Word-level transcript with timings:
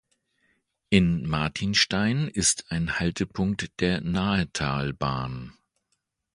In 0.89 1.29
Martinstein 1.29 2.27
ist 2.27 2.71
ein 2.71 2.99
Haltepunkt 2.99 3.69
der 3.81 4.01
Nahetalbahn. 4.01 5.53